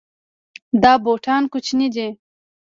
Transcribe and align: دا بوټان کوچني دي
دا 0.83 0.93
بوټان 1.03 1.43
کوچني 1.51 1.87
دي 1.95 2.07